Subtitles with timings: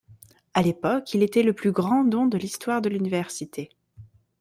[0.55, 3.69] À l'époque, il était le plus grand don de l'histoire de l'université.